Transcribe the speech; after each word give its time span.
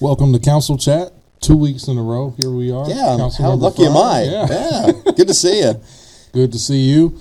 Welcome 0.00 0.32
to 0.32 0.38
Council 0.38 0.78
Chat. 0.78 1.12
Two 1.40 1.58
weeks 1.58 1.86
in 1.86 1.98
a 1.98 2.02
row, 2.02 2.34
here 2.38 2.50
we 2.50 2.72
are. 2.72 2.88
Yeah, 2.88 3.18
Council 3.18 3.44
how 3.44 3.52
lucky 3.52 3.84
am 3.84 3.98
I? 3.98 4.46
Frye. 4.46 4.56
Yeah. 5.04 5.12
good 5.14 5.28
to 5.28 5.34
see 5.34 5.60
you. 5.60 5.74
Good 6.32 6.52
to 6.52 6.58
see 6.58 6.88
you. 6.88 7.18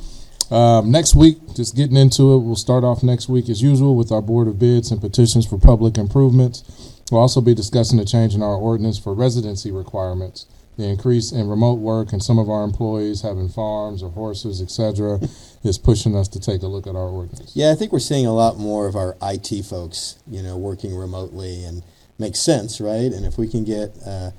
Um, 0.50 0.90
next 0.90 1.14
week, 1.14 1.40
just 1.56 1.76
getting 1.76 1.98
into 1.98 2.36
it, 2.36 2.38
we'll 2.38 2.56
start 2.56 2.86
off 2.86 3.04
next 3.04 3.28
week 3.28 3.50
as 3.50 3.62
usual 3.62 3.96
with 3.98 4.14
our 4.14 4.22
Board 4.22 4.48
of 4.48 4.60
Bids 4.60 4.92
and 4.92 5.02
Petitions 5.02 5.46
for 5.46 5.58
Public 5.58 5.98
Improvements. 5.98 7.02
We'll 7.12 7.20
also 7.20 7.42
be 7.42 7.54
discussing 7.54 7.98
the 7.98 8.06
change 8.06 8.34
in 8.34 8.42
our 8.42 8.56
ordinance 8.56 8.98
for 8.98 9.14
residency 9.14 9.72
requirements, 9.72 10.46
the 10.78 10.86
increase 10.86 11.34
in 11.34 11.50
remote 11.50 11.80
work, 11.80 12.14
and 12.14 12.24
some 12.24 12.40
of 12.40 12.50
our 12.50 12.64
employees 12.64 13.24
having 13.24 13.50
farms 13.50 14.02
or 14.02 14.12
horses, 14.12 14.62
etc., 14.62 15.20
is 15.64 15.78
pushing 15.78 16.16
us 16.16 16.30
to 16.30 16.40
take 16.40 16.62
a 16.62 16.68
look 16.68 16.88
at 16.88 16.96
our 16.96 17.10
ordinance. 17.10 17.52
Yeah, 17.56 17.72
I 17.72 17.76
think 17.76 17.92
we're 17.92 18.00
seeing 18.00 18.26
a 18.26 18.34
lot 18.34 18.58
more 18.58 18.88
of 18.88 18.96
our 18.96 19.18
IT 19.22 19.66
folks, 19.66 20.20
you 20.28 20.42
know, 20.42 20.56
working 20.56 20.96
remotely 20.96 21.66
and 21.66 21.84
makes 22.20 22.40
sense, 22.40 22.82
right? 22.82 23.12
And 23.12 23.26
if 23.26 23.38
we 23.38 23.48
can 23.48 23.64
get 23.64 23.96
uh, 24.06 24.32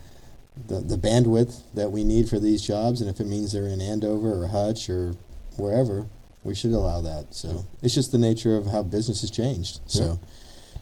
the, 0.67 0.81
the 0.81 0.97
bandwidth 0.97 1.63
that 1.75 1.91
we 1.91 2.05
need 2.05 2.29
for 2.29 2.39
these 2.39 2.63
jobs, 2.63 3.01
and 3.01 3.09
if 3.09 3.21
it 3.21 3.27
means 3.27 3.53
they're 3.53 3.67
in 3.67 3.81
Andover 3.81 4.43
or 4.43 4.49
Hutch 4.49 4.89
or 4.91 5.15
wherever, 5.57 6.07
we 6.45 6.55
should 6.55 6.73
allow 6.73 7.01
that. 7.03 7.35
So 7.35 7.67
it's 7.83 7.95
just 7.95 8.13
the 8.13 8.19
nature 8.19 8.57
of 8.57 8.67
how 8.67 8.83
business 8.83 9.21
has 9.21 9.31
changed. 9.31 9.81
So 9.87 10.19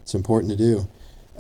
it's 0.02 0.14
important 0.14 0.52
to 0.52 0.56
do. 0.56 0.88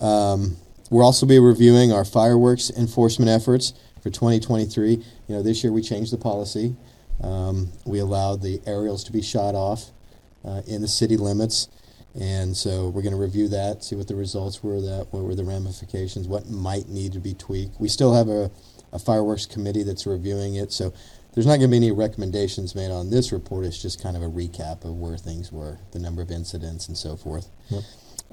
Um, 0.04 0.56
we'll 0.90 1.04
also 1.04 1.26
be 1.26 1.38
reviewing 1.38 1.92
our 1.92 2.04
fireworks 2.04 2.70
enforcement 2.70 3.30
efforts 3.30 3.74
for 4.02 4.10
2023. 4.10 4.90
You 4.90 5.04
know, 5.28 5.42
this 5.42 5.62
year 5.62 5.72
we 5.72 5.82
changed 5.82 6.12
the 6.12 6.18
policy. 6.18 6.76
Um, 7.22 7.70
we 7.84 7.98
allowed 7.98 8.42
the 8.42 8.60
aerials 8.66 9.04
to 9.04 9.12
be 9.12 9.22
shot 9.22 9.54
off 9.54 9.90
uh, 10.44 10.62
in 10.66 10.82
the 10.82 10.88
city 10.88 11.16
limits. 11.16 11.68
And 12.14 12.56
so 12.56 12.88
we're 12.88 13.02
going 13.02 13.14
to 13.14 13.20
review 13.20 13.48
that, 13.48 13.84
see 13.84 13.94
what 13.94 14.08
the 14.08 14.16
results 14.16 14.62
were, 14.62 14.80
that 14.80 15.08
what 15.10 15.22
were 15.22 15.34
the 15.34 15.44
ramifications, 15.44 16.26
what 16.26 16.48
might 16.48 16.88
need 16.88 17.12
to 17.12 17.20
be 17.20 17.34
tweaked. 17.34 17.80
We 17.80 17.88
still 17.88 18.14
have 18.14 18.28
a, 18.28 18.50
a 18.92 18.98
fireworks 18.98 19.46
committee 19.46 19.82
that's 19.82 20.06
reviewing 20.06 20.56
it, 20.56 20.72
so 20.72 20.92
there's 21.34 21.46
not 21.46 21.58
going 21.58 21.62
to 21.62 21.68
be 21.68 21.76
any 21.76 21.92
recommendations 21.92 22.74
made 22.74 22.90
on 22.90 23.10
this 23.10 23.30
report. 23.30 23.66
It's 23.66 23.80
just 23.80 24.02
kind 24.02 24.16
of 24.16 24.22
a 24.22 24.28
recap 24.28 24.84
of 24.84 24.96
where 24.98 25.16
things 25.16 25.52
were, 25.52 25.78
the 25.92 25.98
number 25.98 26.22
of 26.22 26.30
incidents, 26.30 26.88
and 26.88 26.96
so 26.96 27.16
forth. 27.16 27.48
Yep. 27.68 27.82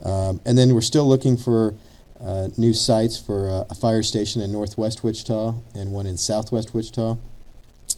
Um, 0.03 0.41
and 0.45 0.57
then 0.57 0.73
we're 0.73 0.81
still 0.81 1.07
looking 1.07 1.37
for 1.37 1.75
uh, 2.19 2.47
new 2.57 2.73
sites 2.73 3.19
for 3.19 3.49
uh, 3.49 3.65
a 3.69 3.75
fire 3.75 4.01
station 4.01 4.41
in 4.41 4.51
northwest 4.51 5.03
Wichita 5.03 5.53
and 5.75 5.91
one 5.91 6.05
in 6.05 6.17
southwest 6.17 6.73
Wichita. 6.73 7.17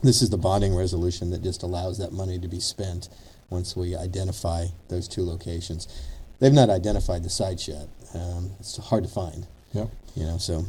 This 0.04 0.22
is 0.22 0.30
the 0.30 0.38
bonding 0.38 0.76
resolution 0.76 1.30
that 1.32 1.42
just 1.42 1.64
allows 1.64 1.98
that 2.00 2.12
money 2.12 2.38
to 2.40 2.48
be 2.48 2.60
spent 2.60 3.10
once 3.50 3.76
we 3.76 3.96
identify 3.96 4.66
those 4.90 5.08
two 5.08 5.24
locations. 5.24 5.88
They've 6.40 6.54
not 6.54 6.70
identified 6.70 7.24
the 7.24 7.30
sites 7.30 7.68
yet. 7.68 7.88
Um, 8.14 8.52
it's 8.60 8.78
hard 8.78 9.04
to 9.04 9.10
find, 9.10 9.48
Yep. 9.74 9.90
you 10.16 10.26
know. 10.26 10.38
So 10.38 10.66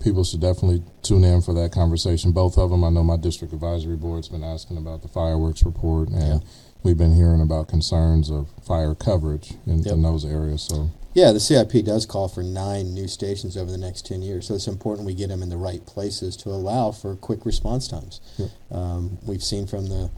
People 0.00 0.24
should 0.24 0.40
definitely 0.40 0.82
tune 1.02 1.24
in 1.24 1.40
for 1.40 1.54
that 1.54 1.72
conversation. 1.72 2.32
Both 2.32 2.58
of 2.58 2.70
them. 2.70 2.84
I 2.84 2.90
know 2.90 3.02
my 3.02 3.16
district 3.16 3.52
advisory 3.54 3.96
board's 3.96 4.28
been 4.28 4.44
asking 4.44 4.76
about 4.76 5.02
the 5.02 5.08
fireworks 5.08 5.62
report, 5.64 6.08
and 6.10 6.22
Yeah. 6.22 6.38
we've 6.82 6.96
been 6.98 7.14
hearing 7.14 7.40
about 7.40 7.68
concerns 7.68 8.30
of 8.30 8.48
fire 8.62 8.94
coverage 8.94 9.54
in, 9.66 9.82
Yep. 9.82 9.94
in 9.94 10.02
those 10.02 10.24
areas. 10.24 10.62
So, 10.62 10.90
yeah, 11.14 11.32
the 11.32 11.40
CIP 11.40 11.82
does 11.82 12.04
call 12.06 12.28
for 12.28 12.42
nine 12.42 12.92
new 12.94 13.08
stations 13.08 13.56
over 13.56 13.70
the 13.70 13.78
next 13.78 14.04
ten 14.06 14.20
years. 14.22 14.46
So 14.46 14.54
it's 14.54 14.68
important 14.68 15.06
we 15.06 15.14
get 15.14 15.28
them 15.28 15.42
in 15.42 15.48
the 15.48 15.56
right 15.58 15.84
places 15.86 16.36
to 16.38 16.50
allow 16.50 16.90
for 16.90 17.16
quick 17.16 17.44
response 17.46 17.88
times. 17.88 18.20
Yep. 18.38 18.50
Um, 18.70 19.18
we've 19.26 19.42
seen 19.44 19.66
from 19.66 19.86
the 19.86 20.10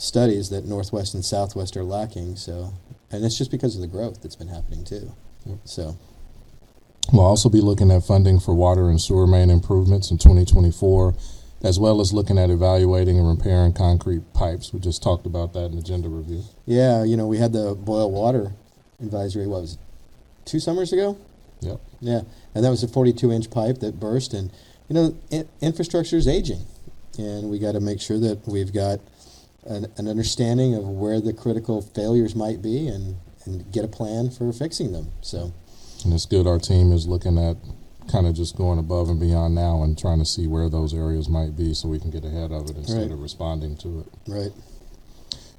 studies 0.00 0.48
that 0.48 0.64
northwest 0.64 1.14
and 1.14 1.24
southwest 1.24 1.76
are 1.76 1.84
lacking. 1.84 2.34
So, 2.36 2.72
and 3.10 3.24
it's 3.24 3.36
just 3.36 3.50
because 3.50 3.74
of 3.74 3.82
the 3.82 3.86
growth 3.86 4.22
that's 4.22 4.36
been 4.36 4.48
happening 4.48 4.84
too. 4.84 5.12
So. 5.64 5.96
we'll 7.12 7.26
also 7.26 7.48
be 7.48 7.60
looking 7.60 7.90
at 7.90 8.04
funding 8.04 8.40
for 8.40 8.54
water 8.54 8.88
and 8.88 9.00
sewer 9.00 9.26
main 9.26 9.50
improvements 9.50 10.10
in 10.10 10.18
2024, 10.18 11.14
as 11.62 11.78
well 11.78 12.00
as 12.00 12.12
looking 12.12 12.38
at 12.38 12.50
evaluating 12.50 13.18
and 13.18 13.28
repairing 13.28 13.72
concrete 13.72 14.32
pipes. 14.32 14.72
We 14.72 14.80
just 14.80 15.02
talked 15.02 15.26
about 15.26 15.52
that 15.52 15.66
in 15.66 15.72
the 15.72 15.78
agenda 15.78 16.08
review. 16.08 16.44
Yeah, 16.66 17.04
you 17.04 17.16
know, 17.16 17.26
we 17.26 17.38
had 17.38 17.52
the 17.52 17.74
boil 17.74 18.10
water 18.10 18.52
advisory, 19.02 19.46
what 19.46 19.62
was 19.62 19.74
it, 19.74 19.80
two 20.44 20.60
summers 20.60 20.92
ago? 20.92 21.18
Yep. 21.60 21.80
Yeah, 22.00 22.20
and 22.54 22.64
that 22.64 22.70
was 22.70 22.82
a 22.82 22.88
42 22.88 23.32
inch 23.32 23.50
pipe 23.50 23.80
that 23.80 24.00
burst. 24.00 24.32
And, 24.32 24.50
you 24.88 24.94
know, 24.94 25.16
in- 25.30 25.48
infrastructure 25.60 26.16
is 26.16 26.26
aging. 26.26 26.62
And 27.18 27.50
we 27.50 27.58
got 27.58 27.72
to 27.72 27.80
make 27.80 28.00
sure 28.00 28.18
that 28.20 28.46
we've 28.46 28.72
got 28.72 29.00
an, 29.66 29.86
an 29.96 30.08
understanding 30.08 30.74
of 30.74 30.88
where 30.88 31.20
the 31.20 31.32
critical 31.32 31.82
failures 31.82 32.34
might 32.34 32.62
be 32.62 32.88
and, 32.88 33.16
and 33.44 33.70
get 33.72 33.84
a 33.84 33.88
plan 33.88 34.30
for 34.30 34.52
fixing 34.52 34.92
them. 34.92 35.08
So, 35.20 35.52
And 36.04 36.12
it's 36.12 36.26
good 36.26 36.46
our 36.46 36.58
team 36.58 36.92
is 36.92 37.06
looking 37.06 37.38
at 37.38 37.56
kind 38.10 38.26
of 38.26 38.34
just 38.34 38.56
going 38.56 38.78
above 38.78 39.08
and 39.08 39.20
beyond 39.20 39.54
now 39.54 39.82
and 39.82 39.96
trying 39.96 40.18
to 40.18 40.24
see 40.24 40.46
where 40.46 40.68
those 40.68 40.92
areas 40.94 41.28
might 41.28 41.54
be 41.56 41.74
so 41.74 41.88
we 41.88 41.98
can 42.00 42.10
get 42.10 42.24
ahead 42.24 42.50
of 42.50 42.68
it 42.70 42.76
instead 42.76 43.02
Right. 43.02 43.10
of 43.12 43.20
responding 43.20 43.76
to 43.78 44.00
it. 44.00 44.06
right. 44.28 44.50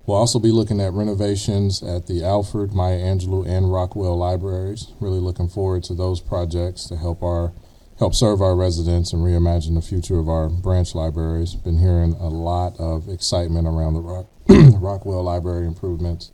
We'll 0.07 0.17
also 0.17 0.39
be 0.39 0.51
looking 0.51 0.81
at 0.81 0.93
renovations 0.93 1.83
at 1.83 2.07
the 2.07 2.23
Alford, 2.25 2.73
Maya 2.73 2.97
Angelou, 2.97 3.45
and 3.47 3.71
Rockwell 3.71 4.17
libraries. 4.17 4.87
Really 4.99 5.19
looking 5.19 5.47
forward 5.47 5.83
to 5.85 5.93
those 5.93 6.19
projects 6.19 6.85
to 6.87 6.97
help 6.97 7.21
our 7.21 7.53
help 8.01 8.15
serve 8.15 8.41
our 8.41 8.55
residents 8.55 9.13
and 9.13 9.21
reimagine 9.21 9.75
the 9.75 9.81
future 9.81 10.17
of 10.17 10.27
our 10.27 10.49
branch 10.49 10.95
libraries. 10.95 11.53
Been 11.53 11.77
hearing 11.77 12.13
a 12.13 12.29
lot 12.29 12.73
of 12.79 13.07
excitement 13.07 13.67
around 13.67 13.93
the 13.93 13.99
Rock, 13.99 14.25
Rockwell 14.81 15.21
library 15.21 15.67
improvements, 15.67 16.31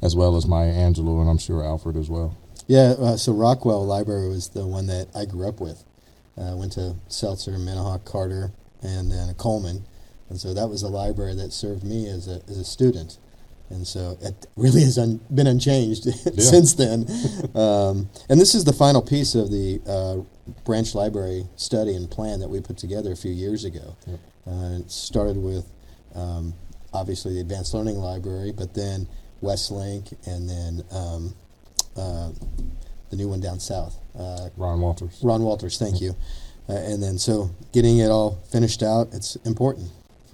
as 0.00 0.16
well 0.16 0.34
as 0.34 0.46
Maya 0.46 0.72
Angelou, 0.72 1.20
and 1.20 1.28
I'm 1.28 1.36
sure 1.36 1.62
Alford 1.62 1.98
as 1.98 2.08
well. 2.08 2.34
Yeah, 2.66 2.94
uh, 2.98 3.18
so 3.18 3.34
Rockwell 3.34 3.84
Library 3.84 4.30
was 4.30 4.48
the 4.48 4.66
one 4.66 4.86
that 4.86 5.08
I 5.14 5.26
grew 5.26 5.46
up 5.46 5.60
with. 5.60 5.84
I 6.38 6.40
uh, 6.40 6.56
went 6.56 6.72
to 6.72 6.96
Seltzer, 7.08 7.58
Minneha, 7.58 7.98
Carter, 8.06 8.52
and 8.80 9.12
then 9.12 9.34
Coleman. 9.34 9.84
And 10.30 10.40
so 10.40 10.54
that 10.54 10.68
was 10.68 10.82
a 10.82 10.88
library 10.88 11.34
that 11.34 11.52
served 11.52 11.84
me 11.84 12.08
as 12.08 12.28
a, 12.28 12.40
as 12.48 12.56
a 12.56 12.64
student. 12.64 13.18
And 13.70 13.86
so 13.86 14.18
it 14.20 14.46
really 14.56 14.82
has 14.82 14.98
un- 14.98 15.20
been 15.34 15.46
unchanged 15.46 16.04
since 16.38 16.74
then. 16.74 17.06
Um, 17.54 18.08
and 18.28 18.40
this 18.40 18.54
is 18.54 18.64
the 18.64 18.72
final 18.72 19.02
piece 19.02 19.34
of 19.34 19.50
the 19.50 19.80
uh, 19.86 20.52
branch 20.64 20.94
library 20.94 21.46
study 21.56 21.94
and 21.94 22.10
plan 22.10 22.40
that 22.40 22.48
we 22.48 22.60
put 22.60 22.76
together 22.76 23.12
a 23.12 23.16
few 23.16 23.32
years 23.32 23.64
ago. 23.64 23.96
Yep. 24.06 24.20
Uh, 24.46 24.78
it 24.80 24.90
started 24.90 25.36
with 25.36 25.66
um, 26.14 26.54
obviously 26.92 27.34
the 27.34 27.40
Advanced 27.40 27.74
Learning 27.74 27.96
Library, 27.96 28.52
but 28.52 28.74
then 28.74 29.08
Westlink, 29.42 30.14
and 30.26 30.48
then 30.48 30.84
um, 30.92 31.34
uh, 31.96 32.30
the 33.10 33.16
new 33.16 33.28
one 33.28 33.40
down 33.40 33.58
south. 33.60 33.98
Uh, 34.18 34.48
Ron 34.56 34.80
Walters. 34.80 35.18
Ron 35.22 35.42
Walters, 35.42 35.78
thank 35.78 36.00
you. 36.00 36.14
Uh, 36.68 36.74
and 36.74 37.02
then 37.02 37.18
so 37.18 37.50
getting 37.72 37.98
it 37.98 38.10
all 38.10 38.38
finished 38.50 38.82
out, 38.82 39.08
it's 39.12 39.36
important 39.36 39.90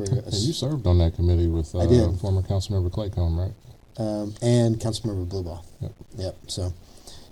for 0.06 0.15
And 0.15 0.34
you 0.34 0.53
served 0.53 0.87
on 0.87 0.99
that 0.99 1.15
committee 1.15 1.49
with 1.49 1.75
uh, 1.75 1.81
I 1.81 1.87
did. 1.87 2.19
former 2.21 2.43
Councilmember 2.43 2.91
Claycomb, 2.91 3.37
right? 3.37 3.53
um, 3.99 4.34
and 4.43 4.77
Councilmember 4.77 5.27
Blubaugh. 5.28 5.62
Yep. 5.81 5.93
Yep. 6.16 6.37
So, 6.49 6.72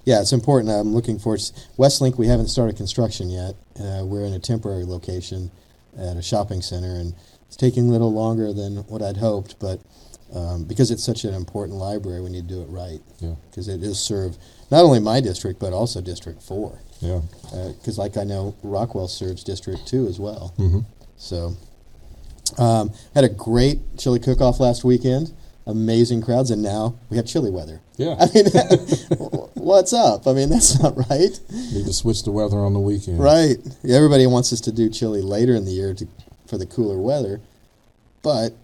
yeah, 0.05 0.21
it's 0.21 0.33
important. 0.33 0.73
I'm 0.73 0.95
looking 0.95 1.19
forward. 1.19 1.41
for 1.41 1.83
Westlink. 1.83 2.19
We 2.19 2.27
haven't 2.27 2.49
started 2.49 2.77
construction 2.77 3.31
yet. 3.31 3.55
Uh, 3.81 4.05
we're 4.05 4.25
in 4.25 4.33
a 4.35 4.39
temporary 4.39 4.85
location 4.85 5.51
at 5.99 6.17
a 6.17 6.23
shopping 6.23 6.61
center, 6.63 6.95
and 6.95 7.15
it's 7.47 7.57
taking 7.57 7.89
a 7.89 7.91
little 7.91 8.13
longer 8.13 8.53
than 8.53 8.79
what 8.89 9.03
I'd 9.03 9.17
hoped. 9.17 9.59
But 9.59 9.81
um, 10.35 10.65
because 10.65 10.91
it's 10.91 11.05
such 11.05 11.25
an 11.25 11.35
important 11.35 11.79
library, 11.79 12.21
we 12.21 12.31
need 12.31 12.49
to 12.49 12.55
do 12.55 12.63
it 12.63 12.67
right. 12.67 13.01
Yeah. 13.21 13.35
Because 13.51 13.69
it 13.69 13.79
does 13.79 13.99
serve 13.99 14.37
not 14.71 14.85
only 14.85 15.01
my 15.01 15.21
district 15.21 15.59
but 15.59 15.73
also 15.73 16.01
District 16.01 16.43
Four. 16.43 16.81
Yeah. 17.01 17.21
Because, 17.79 17.97
like 17.97 18.17
I 18.17 18.25
know, 18.25 18.57
Rockwell 18.63 19.09
serves 19.09 19.45
District 19.45 19.87
Two 19.87 20.07
as 20.07 20.19
well. 20.19 20.53
Mm-hmm. 20.59 20.81
So, 21.17 21.57
um, 22.59 22.93
had 23.15 23.25
a 23.25 23.29
great 23.29 23.81
chili 23.99 24.19
cook-off 24.19 24.61
last 24.61 24.85
weekend. 24.85 25.33
Amazing 25.67 26.23
crowds, 26.23 26.51
and 26.51 26.63
now 26.63 26.95
we 27.11 27.19
have 27.19 27.27
chilly 27.27 27.51
weather. 27.51 27.81
Yeah. 27.99 28.17
I 28.21 28.27
mean, 28.35 28.47
what's 29.55 29.93
up? 29.93 30.27
I 30.27 30.33
mean, 30.33 30.49
that's 30.49 30.81
not 30.83 30.97
right. 31.11 31.39
Need 31.51 31.85
to 31.85 31.93
switch 31.93 32.23
the 32.23 32.31
weather 32.33 32.57
on 32.59 32.73
the 32.73 32.81
weekend. 32.81 33.19
Right. 33.21 33.57
Everybody 33.87 34.27
wants 34.27 34.51
us 34.53 34.63
to 34.63 34.73
do 34.73 34.89
chili 34.89 35.21
later 35.21 35.55
in 35.55 35.67
the 35.67 35.73
year 35.73 35.93
to, 35.95 36.09
for 36.47 36.57
the 36.57 36.65
cooler 36.65 36.97
weather, 36.97 37.41
but 38.23 38.55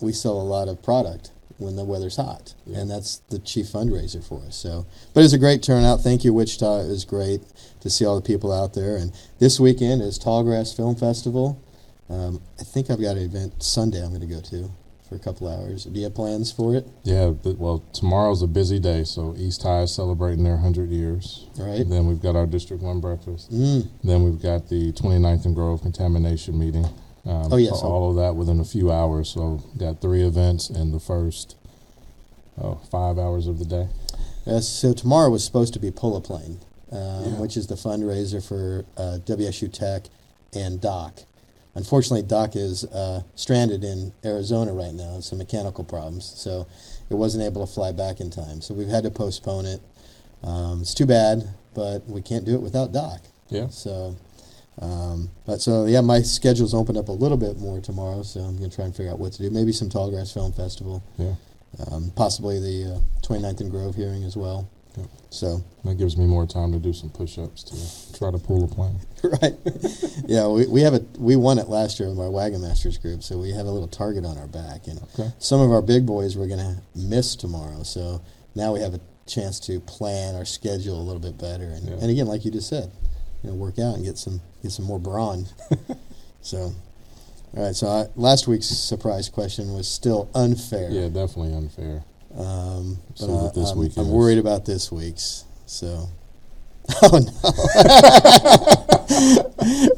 we 0.00 0.12
sell 0.12 0.40
a 0.40 0.42
lot 0.42 0.68
of 0.68 0.82
product 0.82 1.30
when 1.58 1.76
the 1.76 1.84
weather's 1.84 2.16
hot, 2.16 2.54
Yeah. 2.66 2.78
and 2.80 2.90
that's 2.90 3.18
the 3.28 3.38
chief 3.38 3.66
fundraiser 3.66 4.22
for 4.22 4.40
us. 4.46 4.56
So, 4.56 4.84
but 5.14 5.22
it's 5.24 5.32
a 5.32 5.38
great 5.38 5.62
turnout. 5.62 6.00
Thank 6.00 6.24
you, 6.24 6.32
Wichita. 6.34 6.80
It 6.82 6.88
was 6.88 7.04
great 7.04 7.40
to 7.80 7.90
see 7.90 8.04
all 8.04 8.16
the 8.16 8.26
people 8.26 8.52
out 8.52 8.74
there. 8.74 8.96
And 8.96 9.12
this 9.38 9.60
weekend 9.60 10.02
is 10.02 10.18
Tallgrass 10.18 10.74
Film 10.76 10.96
Festival. 10.96 11.61
Um, 12.12 12.42
I 12.60 12.64
think 12.64 12.90
I've 12.90 13.00
got 13.00 13.16
an 13.16 13.22
event 13.24 13.62
Sunday 13.62 14.02
I'm 14.02 14.10
going 14.10 14.20
to 14.20 14.26
go 14.26 14.40
to 14.40 14.70
for 15.08 15.14
a 15.14 15.18
couple 15.18 15.48
hours. 15.48 15.84
Do 15.84 15.98
you 15.98 16.04
have 16.04 16.14
plans 16.14 16.52
for 16.52 16.74
it? 16.74 16.86
Yeah, 17.04 17.30
but, 17.30 17.58
well, 17.58 17.82
tomorrow's 17.94 18.42
a 18.42 18.46
busy 18.46 18.78
day, 18.78 19.04
so 19.04 19.34
East 19.38 19.62
High 19.62 19.82
is 19.82 19.94
celebrating 19.94 20.44
their 20.44 20.54
100 20.54 20.90
years. 20.90 21.46
All 21.58 21.66
right. 21.66 21.88
Then 21.88 22.06
we've 22.06 22.20
got 22.20 22.36
our 22.36 22.46
District 22.46 22.82
1 22.82 23.00
breakfast. 23.00 23.50
Mm. 23.52 23.88
Then 24.04 24.24
we've 24.24 24.40
got 24.40 24.68
the 24.68 24.92
29th 24.92 25.46
and 25.46 25.54
Grove 25.54 25.80
contamination 25.82 26.58
meeting. 26.58 26.84
Um, 27.24 27.52
Oh, 27.52 27.56
yes. 27.56 27.82
All 27.82 28.10
of 28.10 28.16
that 28.16 28.34
within 28.36 28.60
a 28.60 28.64
few 28.64 28.90
hours. 28.92 29.30
So 29.30 29.62
got 29.78 30.00
three 30.02 30.22
events 30.22 30.68
in 30.70 30.92
the 30.92 31.00
first 31.00 31.56
oh, 32.60 32.74
five 32.90 33.18
hours 33.18 33.46
of 33.46 33.58
the 33.58 33.64
day. 33.64 33.88
Uh, 34.46 34.60
so 34.60 34.92
tomorrow 34.92 35.30
was 35.30 35.44
supposed 35.44 35.72
to 35.74 35.78
be 35.78 35.90
pull 35.90 36.16
a 36.16 36.20
plane, 36.20 36.58
um, 36.90 36.98
Yeah. 36.98 37.40
which 37.40 37.56
is 37.56 37.68
the 37.68 37.76
fundraiser 37.76 38.46
for 38.46 38.84
uh, 38.96 39.18
WSU 39.24 39.72
Tech 39.72 40.04
and 40.52 40.80
Doc. 40.80 41.20
Unfortunately, 41.74 42.22
Doc 42.26 42.54
is 42.54 42.84
uh, 42.84 43.22
stranded 43.34 43.82
in 43.82 44.12
Arizona 44.24 44.72
right 44.72 44.92
now. 44.92 45.20
Some 45.20 45.38
mechanical 45.38 45.84
problems, 45.84 46.26
so 46.36 46.66
it 47.08 47.14
wasn't 47.14 47.44
able 47.44 47.66
to 47.66 47.72
fly 47.72 47.92
back 47.92 48.20
in 48.20 48.30
time. 48.30 48.60
So 48.60 48.74
we've 48.74 48.88
had 48.88 49.04
to 49.04 49.10
postpone 49.10 49.64
it. 49.66 49.80
Um, 50.42 50.82
it's 50.82 50.92
too 50.94 51.06
bad, 51.06 51.44
but 51.74 52.06
we 52.06 52.20
can't 52.20 52.44
do 52.44 52.54
it 52.54 52.60
without 52.62 52.92
Doc. 52.92 53.20
Yeah. 53.48 53.68
So, 53.68 54.16
um, 54.80 55.30
but 55.46 55.60
so 55.62 55.86
yeah, 55.86 56.00
my 56.02 56.20
schedule's 56.22 56.74
opened 56.74 56.98
up 56.98 57.08
a 57.08 57.12
little 57.12 57.36
bit 57.38 57.58
more 57.58 57.80
tomorrow, 57.80 58.22
so 58.22 58.40
I'm 58.40 58.56
gonna 58.56 58.68
try 58.68 58.84
and 58.84 58.94
figure 58.94 59.10
out 59.12 59.18
what 59.18 59.32
to 59.34 59.42
do. 59.42 59.50
Maybe 59.50 59.72
some 59.72 59.88
Tallgrass 59.88 60.32
Film 60.34 60.52
Festival, 60.52 61.02
Yeah. 61.16 61.34
um, 61.90 62.12
possibly 62.16 62.58
the 62.60 62.96
uh, 62.96 62.98
29th 63.26 63.60
and 63.60 63.70
Grove 63.70 63.94
hearing 63.94 64.24
as 64.24 64.36
well. 64.36 64.68
Yep. 64.96 65.06
So, 65.30 65.62
That 65.84 65.94
gives 65.94 66.18
me 66.18 66.26
more 66.26 66.46
time 66.46 66.70
to 66.72 66.78
do 66.78 66.92
some 66.92 67.08
push-ups 67.08 67.62
to 67.64 68.18
try 68.18 68.30
to 68.30 68.36
pull 68.38 68.64
a 68.64 68.68
plane. 68.68 68.98
right, 69.24 69.54
yeah, 70.32 70.46
we, 70.48 70.66
we 70.66 70.80
have 70.80 70.94
a 70.94 71.04
we 71.18 71.36
won 71.36 71.58
it 71.58 71.68
last 71.68 72.00
year 72.00 72.08
with 72.08 72.18
our 72.18 72.30
Wagon 72.30 72.62
Masters 72.62 72.96
group, 72.96 73.22
so 73.22 73.36
we 73.36 73.50
have 73.52 73.66
a 73.66 73.70
little 73.70 73.86
target 73.86 74.24
on 74.24 74.38
our 74.38 74.46
back, 74.46 74.86
and 74.86 74.98
Okay. 75.14 75.30
some 75.38 75.60
of 75.60 75.70
our 75.70 75.82
big 75.82 76.06
boys 76.06 76.38
we're 76.38 76.48
gonna 76.48 76.80
miss 76.94 77.36
tomorrow. 77.36 77.82
So 77.82 78.22
now 78.54 78.72
we 78.72 78.80
have 78.80 78.94
a 78.94 79.00
chance 79.26 79.60
to 79.60 79.78
plan 79.80 80.34
our 80.34 80.46
schedule 80.46 80.98
a 80.98 81.04
little 81.04 81.20
bit 81.20 81.36
better, 81.36 81.64
and, 81.64 81.86
Yeah. 81.86 81.96
and 82.00 82.10
again, 82.10 82.26
like 82.28 82.46
you 82.46 82.50
just 82.50 82.66
said, 82.70 82.90
you 83.42 83.50
know, 83.50 83.56
work 83.56 83.78
out 83.78 83.96
and 83.96 84.04
get 84.06 84.16
some 84.16 84.40
get 84.62 84.72
some 84.72 84.86
more 84.86 84.98
brawn. 84.98 85.44
so, 86.40 86.72
all 87.54 87.62
right. 87.66 87.76
So 87.76 87.88
I, 87.88 88.06
last 88.16 88.48
week's 88.48 88.68
surprise 88.68 89.28
question 89.28 89.74
was 89.74 89.86
still 89.86 90.30
unfair. 90.34 90.88
Yeah, 90.90 91.08
definitely 91.08 91.52
unfair. 91.52 92.04
Um, 92.38 92.96
but 93.20 93.28
what 93.28 93.50
I, 93.50 93.54
this 93.60 93.72
I'm, 93.72 93.78
week 93.78 93.92
I'm 93.98 94.08
worried 94.10 94.38
about 94.38 94.64
this 94.64 94.90
week's. 94.90 95.44
So. 95.66 96.08
Oh 97.00 97.18
no! 97.18 97.32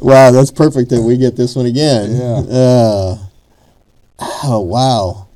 wow, 0.04 0.30
that's 0.30 0.50
perfect 0.50 0.90
that 0.90 1.02
we 1.02 1.16
get 1.16 1.36
this 1.36 1.56
one 1.56 1.66
again. 1.66 2.16
Yeah. 2.16 2.56
Uh, 2.56 3.18
oh 4.44 4.60
wow. 4.60 5.28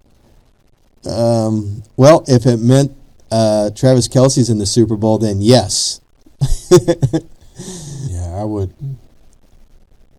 Um, 1.11 1.83
well, 1.97 2.25
if 2.29 2.47
it 2.47 2.59
meant 2.59 2.97
uh, 3.31 3.71
Travis 3.71 4.09
Kelce's 4.09 4.51
in 4.51 4.59
the 4.59 4.67
Super 4.67 4.97
Bowl, 4.97 5.19
then 5.19 5.41
yes. 5.41 6.01
Yeah, 8.07 8.41
I 8.41 8.45
would. 8.45 8.73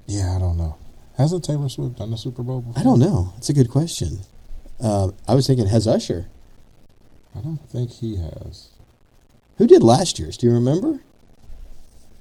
Yeah, 0.07 0.36
I 0.36 0.40
don't 0.40 0.57
know. 0.57 0.75
Hasn't 1.18 1.44
Taylor 1.44 1.69
Swift 1.69 1.98
done 1.98 2.12
the 2.12 2.18
Super 2.18 2.44
Bowl 2.44 2.62
before? 2.62 2.80
I 2.80 2.84
don't 2.84 3.00
know. 3.00 3.34
It's 3.38 3.50
a 3.50 3.54
good 3.54 3.69
question. 3.69 4.19
Uh, 4.81 5.12
I 5.28 5.36
was 5.36 5.48
thinking, 5.48 5.68
has 5.68 5.88
Usher? 5.88 6.28
I 7.36 7.40
don't 7.42 7.60
think 7.69 7.92
he 7.92 8.18
has. 8.18 8.69
Who 9.57 9.68
did 9.68 9.84
last 9.84 10.19
year's? 10.19 10.38
Do 10.38 10.48
you 10.48 10.54
remember? 10.54 11.02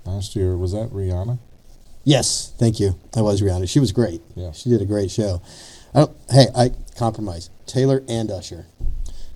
Last 0.05 0.37
year 0.37 0.57
was 0.57 0.73
that 0.73 0.91
Rihanna? 0.91 1.39
Yes, 2.09 2.55
thank 2.59 2.81
you. 2.81 2.99
That 3.13 3.23
was 3.23 3.43
Rihanna. 3.43 3.69
She 3.69 3.81
was 3.81 3.93
great. 3.93 4.23
Yeah. 4.35 4.53
She 4.53 4.71
did 4.71 4.81
a 4.81 4.87
great 4.87 5.11
show. 5.11 5.43
I 5.95 5.99
don't, 6.01 6.17
hey, 6.31 6.47
I 6.57 6.71
compromise. 6.97 7.51
Taylor 7.67 8.03
and 8.09 8.31
Usher 8.31 8.65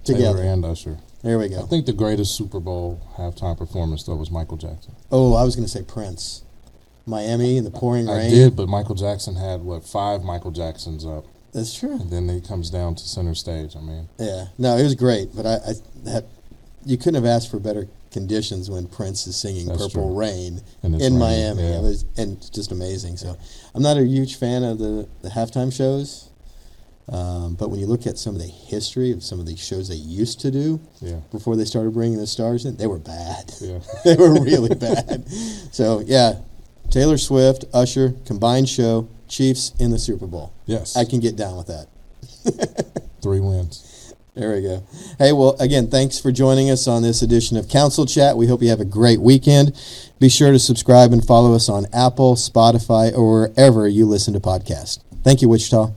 together. 0.04 0.38
Taylor 0.38 0.42
and 0.54 0.64
Usher. 0.64 0.96
there 1.22 1.38
we 1.38 1.50
go. 1.50 1.60
I 1.62 1.66
think 1.66 1.84
the 1.84 1.92
greatest 1.92 2.34
Super 2.34 2.60
Bowl 2.60 3.06
halftime 3.18 3.58
performance 3.58 4.04
though 4.04 4.16
was 4.16 4.30
Michael 4.30 4.56
Jackson. 4.56 4.94
Oh, 5.10 5.34
I 5.34 5.42
was 5.44 5.54
going 5.54 5.66
to 5.66 5.70
say 5.70 5.82
Prince. 5.82 6.44
Miami 7.04 7.58
and 7.58 7.66
the 7.66 7.70
pouring 7.70 8.08
I 8.08 8.16
rain. 8.16 8.26
I 8.28 8.30
did, 8.30 8.56
but 8.56 8.68
Michael 8.70 8.94
Jackson 8.94 9.34
had 9.34 9.60
what 9.60 9.84
five 9.84 10.22
Michael 10.22 10.50
Jacksons 10.52 11.04
up, 11.04 11.24
That's 11.52 11.74
true. 11.78 12.00
and 12.00 12.10
then 12.10 12.26
he 12.28 12.40
comes 12.40 12.70
down 12.70 12.94
to 12.94 13.02
center 13.06 13.34
stage. 13.34 13.76
I 13.76 13.80
mean, 13.80 14.08
Yeah, 14.18 14.46
no, 14.56 14.76
it 14.78 14.82
was 14.84 14.94
great, 14.94 15.28
but 15.36 15.44
I, 15.44 15.54
I 15.56 15.72
that 16.04 16.24
you 16.86 16.96
couldn't 16.96 17.16
have 17.16 17.26
asked 17.26 17.50
for 17.50 17.58
better 17.58 17.86
conditions 18.12 18.70
when 18.70 18.86
Prince 18.86 19.26
is 19.26 19.36
singing 19.36 19.66
That's 19.66 19.82
"Purple 19.88 20.08
true. 20.08 20.18
Rain" 20.18 20.60
in 20.82 20.92
raining, 20.92 21.18
Miami. 21.18 21.62
yeah. 21.62 21.78
It 21.78 21.82
was 21.82 22.04
and 22.16 22.36
it's 22.36 22.50
just 22.50 22.70
amazing. 22.72 23.16
So, 23.16 23.36
I'm 23.74 23.82
not 23.82 23.96
a 23.96 24.04
huge 24.04 24.36
fan 24.36 24.62
of 24.62 24.78
the 24.78 25.08
the 25.22 25.28
halftime 25.30 25.72
shows, 25.72 26.28
um, 27.08 27.54
but 27.54 27.70
when 27.70 27.80
you 27.80 27.86
look 27.86 28.06
at 28.06 28.18
some 28.18 28.34
of 28.34 28.40
the 28.40 28.46
history 28.48 29.10
of 29.12 29.22
some 29.22 29.40
of 29.40 29.46
the 29.46 29.56
shows 29.56 29.88
they 29.88 29.96
used 29.96 30.40
to 30.40 30.50
do 30.50 30.80
yeah, 31.00 31.20
before 31.32 31.56
they 31.56 31.64
started 31.64 31.92
bringing 31.94 32.18
the 32.18 32.26
stars 32.26 32.64
in, 32.64 32.76
they 32.76 32.86
were 32.86 32.98
bad. 32.98 33.52
yeah, 33.60 33.80
they 34.04 34.14
were 34.16 34.32
really 34.42 34.74
bad. 34.74 35.28
So 35.72 36.00
yeah, 36.06 36.40
Taylor 36.90 37.18
Swift, 37.18 37.64
Usher, 37.74 38.14
combined 38.26 38.68
show, 38.68 39.08
Chiefs 39.28 39.72
in 39.78 39.90
the 39.90 39.98
Super 39.98 40.26
Bowl. 40.26 40.52
yes. 40.66 40.94
I 40.96 41.04
can 41.06 41.18
get 41.20 41.36
down 41.36 41.56
with 41.56 41.66
that. 41.68 41.88
Three 43.22 43.40
wins. 43.40 43.88
There 44.34 44.54
we 44.54 44.62
go. 44.62 44.82
Hey, 45.18 45.32
well, 45.32 45.56
again, 45.60 45.88
thanks 45.88 46.18
for 46.18 46.32
joining 46.32 46.70
us 46.70 46.88
on 46.88 47.02
this 47.02 47.20
edition 47.20 47.58
of 47.58 47.68
Council 47.68 48.06
Chat. 48.06 48.34
We 48.34 48.46
hope 48.46 48.62
you 48.62 48.70
have 48.70 48.80
a 48.80 48.84
great 48.86 49.20
weekend. 49.20 49.78
Be 50.20 50.30
sure 50.30 50.52
to 50.52 50.58
subscribe 50.58 51.12
and 51.12 51.22
follow 51.22 51.54
us 51.54 51.68
on 51.68 51.84
Apple, 51.92 52.34
Spotify, 52.36 53.12
or 53.12 53.48
wherever 53.48 53.86
you 53.86 54.06
listen 54.06 54.32
to 54.32 54.40
podcasts. 54.40 55.00
Thank 55.22 55.42
you, 55.42 55.50
Wichita. 55.50 55.92